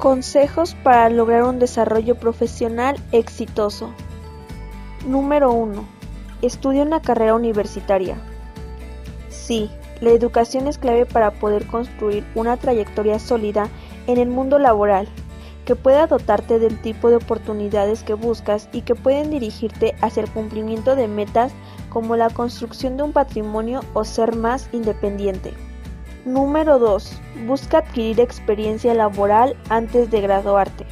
Consejos 0.00 0.74
para 0.82 1.10
lograr 1.10 1.42
un 1.42 1.58
desarrollo 1.58 2.14
profesional 2.14 2.96
exitoso. 3.12 3.90
Número 5.06 5.52
1. 5.52 5.84
Estudia 6.40 6.84
una 6.84 7.02
carrera 7.02 7.34
universitaria. 7.34 8.16
Sí, 9.28 9.70
la 10.00 10.08
educación 10.08 10.68
es 10.68 10.78
clave 10.78 11.04
para 11.04 11.32
poder 11.32 11.66
construir 11.66 12.24
una 12.34 12.56
trayectoria 12.56 13.18
sólida 13.18 13.68
en 14.06 14.16
el 14.16 14.30
mundo 14.30 14.58
laboral, 14.58 15.06
que 15.66 15.76
pueda 15.76 16.06
dotarte 16.06 16.58
del 16.58 16.80
tipo 16.80 17.10
de 17.10 17.16
oportunidades 17.16 18.02
que 18.02 18.14
buscas 18.14 18.70
y 18.72 18.80
que 18.80 18.94
pueden 18.94 19.28
dirigirte 19.28 19.96
hacia 20.00 20.22
el 20.22 20.30
cumplimiento 20.30 20.96
de 20.96 21.08
metas 21.08 21.52
como 21.90 22.16
la 22.16 22.30
construcción 22.30 22.96
de 22.96 23.02
un 23.02 23.12
patrimonio 23.12 23.82
o 23.92 24.04
ser 24.06 24.34
más 24.34 24.70
independiente. 24.72 25.52
Número 26.26 26.78
2. 26.78 27.18
Busca 27.46 27.78
adquirir 27.78 28.20
experiencia 28.20 28.92
laboral 28.92 29.56
antes 29.70 30.10
de 30.10 30.20
graduarte. 30.20 30.84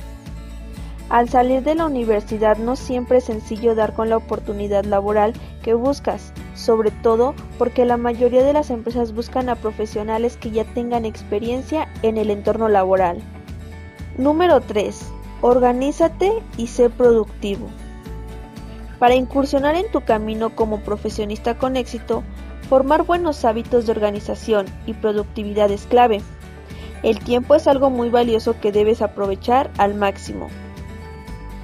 Al 1.10 1.28
salir 1.28 1.62
de 1.62 1.74
la 1.74 1.84
universidad 1.84 2.56
no 2.56 2.77
siempre 2.77 3.18
es 3.18 3.24
sencillo 3.24 3.74
dar 3.74 3.92
con 3.92 4.09
la 4.09 4.16
oportunidad 4.16 4.87
laboral 4.87 5.34
que 5.62 5.74
buscas, 5.74 6.32
sobre 6.54 6.91
todo 6.91 7.34
porque 7.59 7.84
la 7.84 7.98
mayoría 7.98 8.42
de 8.42 8.54
las 8.54 8.70
empresas 8.70 9.12
buscan 9.12 9.51
a 9.51 9.56
profesionales 9.56 10.38
que 10.38 10.51
ya 10.51 10.64
tengan 10.64 11.04
experiencia 11.04 11.88
en 12.02 12.16
el 12.16 12.30
entorno 12.30 12.70
laboral. 12.70 13.20
Número 14.16 14.62
3. 14.62 14.98
Organízate 15.42 16.42
y 16.56 16.68
sé 16.68 16.88
productivo. 16.88 17.68
Para 18.98 19.15
incursionar 19.15 19.76
en 19.76 19.90
tu 19.90 20.01
camino 20.01 20.56
como 20.56 20.80
profesionista 20.80 21.59
con 21.59 21.76
éxito, 21.76 22.23
Formar 22.68 23.04
buenos 23.04 23.46
hábitos 23.46 23.86
de 23.86 23.92
organización 23.92 24.66
y 24.84 24.92
productividad 24.92 25.70
es 25.70 25.86
clave. 25.86 26.20
El 27.02 27.18
tiempo 27.18 27.54
es 27.54 27.66
algo 27.66 27.88
muy 27.88 28.10
valioso 28.10 28.60
que 28.60 28.73
debes 28.73 29.01
aprovechar 29.01 29.70
al 29.79 29.95
máximo. 29.95 30.48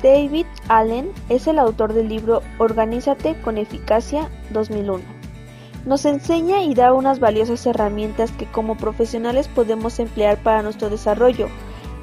David 0.02 0.46
Allen 0.68 1.10
es 1.28 1.46
el 1.46 1.58
autor 1.58 1.92
del 1.92 2.08
libro 2.08 2.40
Organízate 2.56 3.38
con 3.42 3.58
Eficacia 3.58 4.30
2001. 4.50 5.02
Nos 5.84 6.06
enseña 6.06 6.62
y 6.62 6.74
da 6.74 6.94
unas 6.94 7.20
valiosas 7.20 7.66
herramientas 7.66 8.30
que 8.32 8.46
como 8.46 8.76
profesionales 8.78 9.48
podemos 9.48 9.98
emplear 9.98 10.38
para 10.38 10.62
nuestro 10.62 10.88
desarrollo. 10.88 11.48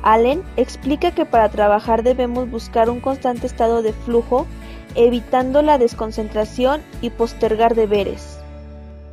Allen 0.03 0.43
explica 0.57 1.09
que 1.09 1.25
para 1.25 1.49
trabajar 1.49 2.03
debemos 2.03 2.51
buscar 2.51 2.87
un 2.91 2.99
constante 2.99 3.47
estado 3.47 3.81
de 3.81 3.93
flujo, 3.93 4.45
evitando 4.93 5.63
la 5.63 5.79
desconcentración 5.79 6.81
y 7.01 7.09
postergar 7.09 7.73
deberes. 7.73 8.40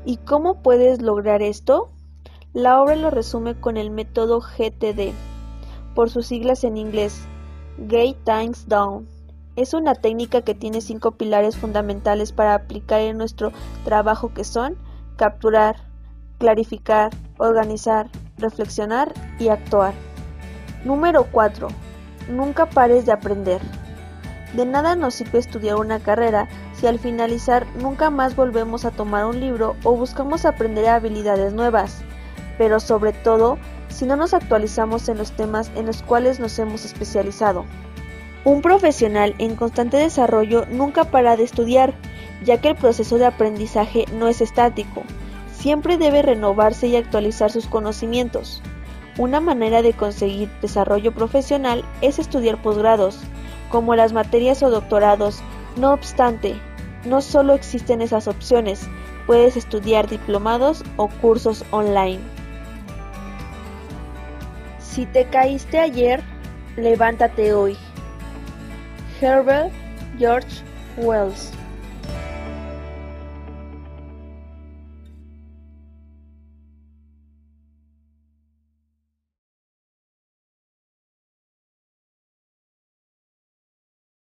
¿Y 0.05 0.17
cómo 0.19 0.63
puedes 0.63 1.03
lograr 1.03 1.43
esto? 1.43 1.91
La 2.53 2.81
obra 2.81 2.97
lo 2.97 3.11
resume 3.11 3.61
con 3.61 3.77
el 3.77 3.91
método 3.91 4.41
GTD, 4.41 5.13
por 5.95 6.11
sus 6.11 6.27
siglas 6.27 6.65
en 6.65 6.77
inglés, 6.77 7.27
Get 7.89 8.17
Things 8.25 8.69
Down. 8.69 9.07
Es 9.57 9.75
una 9.75 9.95
técnica 9.95 10.43
que 10.43 10.55
tiene 10.55 10.81
cinco 10.81 11.13
pilares 11.13 11.57
fundamentales 11.57 12.33
para 12.33 12.55
aplicar 12.55 13.01
en 13.01 13.19
nuestro 13.19 13.53
trabajo 13.85 14.33
que 14.33 14.45
son 14.45 14.77
capturar, 15.17 15.77
clarificar, 16.39 17.11
organizar, 17.39 18.09
reflexionar 18.39 19.13
y 19.39 19.49
actuar. 19.49 19.95
Número 20.85 21.27
4. 21.31 21.69
Nunca 22.31 22.67
pares 22.67 23.05
de 23.05 23.13
aprender. 23.13 23.61
De 24.55 24.65
nada 24.65 24.97
nos 24.97 25.15
sirve 25.15 25.39
estudiar 25.39 25.77
una 25.77 26.01
carrera 26.01 26.49
si 26.79 26.87
al 26.87 26.99
finalizar 26.99 27.67
nunca 27.81 28.11
más 28.11 28.37
volvemos 28.37 28.85
a 28.85 28.91
tomar 28.91 29.25
un 29.25 29.41
libro 29.41 29.77
o 29.83 29.97
buscamos 29.97 30.45
aprender 30.45 30.87
habilidades 30.87 31.53
nuevas, 31.53 32.03
pero 32.57 32.79
sobre 32.79 33.13
todo 33.13 33.59
si 33.89 34.05
no 34.05 34.17
nos 34.17 34.35
actualizamos 34.35 35.09
en 35.09 35.19
los 35.19 35.33
temas 35.33 35.71
en 35.75 35.87
los 35.87 36.03
cuales 36.03 36.39
nos 36.39 36.59
hemos 36.59 36.85
especializado. 36.85 37.65
Un 38.45 38.63
profesional 38.63 39.35
en 39.39 39.57
constante 39.57 39.97
desarrollo 39.97 40.67
nunca 40.71 41.05
para 41.05 41.37
de 41.37 41.43
estudiar, 41.43 41.95
ya 42.45 42.61
que 42.61 42.69
el 42.69 42.77
proceso 42.77 43.19
de 43.19 43.27
aprendizaje 43.27 44.05
no 44.13 44.29
es 44.29 44.41
estático, 44.41 45.03
siempre 45.53 45.99
debe 45.99 46.23
renovarse 46.23 46.87
y 46.87 46.95
actualizar 46.95 47.51
sus 47.51 47.67
conocimientos. 47.67 48.63
Una 49.19 49.41
manera 49.41 49.83
de 49.83 49.95
conseguir 49.95 50.49
desarrollo 50.63 51.13
profesional 51.13 51.85
es 52.03 52.21
estudiar 52.21 52.63
posgrados, 52.63 53.19
como 53.69 53.97
las 53.97 54.13
materias 54.13 54.63
o 54.63 54.71
doctorados. 54.71 55.41
No 55.77 55.93
obstante, 55.93 56.57
no 57.05 57.21
solo 57.21 57.55
existen 57.55 58.01
esas 58.03 58.29
opciones, 58.29 58.89
puedes 59.27 59.57
estudiar 59.57 60.09
diplomados 60.09 60.85
o 60.97 61.09
cursos 61.09 61.65
online. 61.71 62.21
Si 64.79 65.07
te 65.07 65.27
caíste 65.27 65.79
ayer, 65.79 66.23
levántate 66.77 67.53
hoy. 67.53 67.77
Herbert 69.21 69.73
George 70.19 70.63
Wells 70.97 71.53